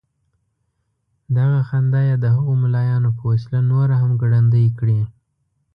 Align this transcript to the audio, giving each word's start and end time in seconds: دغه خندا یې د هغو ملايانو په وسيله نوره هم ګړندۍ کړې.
دغه 1.37 1.59
خندا 1.69 1.99
یې 2.09 2.15
د 2.19 2.25
هغو 2.35 2.53
ملايانو 2.63 3.09
په 3.17 3.23
وسيله 3.31 3.59
نوره 3.71 3.93
هم 4.01 4.11
ګړندۍ 4.21 4.67
کړې. 4.79 5.01